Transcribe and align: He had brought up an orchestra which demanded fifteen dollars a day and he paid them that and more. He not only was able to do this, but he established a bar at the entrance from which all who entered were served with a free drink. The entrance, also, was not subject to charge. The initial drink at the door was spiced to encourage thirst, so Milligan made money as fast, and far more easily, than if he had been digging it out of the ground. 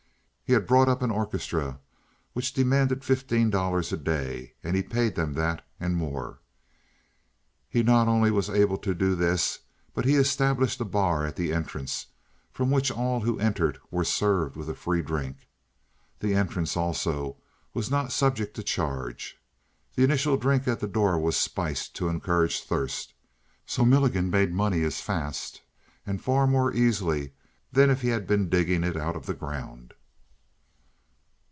He 0.43 0.53
had 0.53 0.67
brought 0.67 0.89
up 0.89 1.01
an 1.01 1.11
orchestra 1.11 1.79
which 2.33 2.51
demanded 2.51 3.05
fifteen 3.05 3.49
dollars 3.49 3.93
a 3.93 3.97
day 3.97 4.55
and 4.61 4.75
he 4.75 4.83
paid 4.83 5.15
them 5.15 5.31
that 5.35 5.65
and 5.79 5.95
more. 5.95 6.41
He 7.69 7.83
not 7.83 8.09
only 8.09 8.31
was 8.31 8.49
able 8.49 8.77
to 8.79 8.93
do 8.93 9.15
this, 9.15 9.59
but 9.93 10.03
he 10.03 10.17
established 10.17 10.81
a 10.81 10.83
bar 10.83 11.25
at 11.25 11.37
the 11.37 11.53
entrance 11.53 12.07
from 12.51 12.69
which 12.69 12.91
all 12.91 13.21
who 13.21 13.39
entered 13.39 13.79
were 13.91 14.03
served 14.03 14.57
with 14.57 14.69
a 14.69 14.75
free 14.75 15.01
drink. 15.01 15.47
The 16.19 16.33
entrance, 16.33 16.75
also, 16.75 17.37
was 17.73 17.89
not 17.89 18.11
subject 18.11 18.53
to 18.57 18.61
charge. 18.63 19.37
The 19.95 20.03
initial 20.03 20.35
drink 20.35 20.67
at 20.67 20.81
the 20.81 20.87
door 20.89 21.17
was 21.17 21.37
spiced 21.37 21.95
to 21.95 22.09
encourage 22.09 22.61
thirst, 22.61 23.13
so 23.65 23.85
Milligan 23.85 24.29
made 24.29 24.51
money 24.53 24.83
as 24.83 24.99
fast, 24.99 25.61
and 26.05 26.21
far 26.21 26.45
more 26.45 26.73
easily, 26.73 27.31
than 27.71 27.89
if 27.89 28.01
he 28.01 28.09
had 28.09 28.27
been 28.27 28.49
digging 28.49 28.83
it 28.83 28.97
out 28.97 29.15
of 29.15 29.25
the 29.27 29.33
ground. 29.33 29.93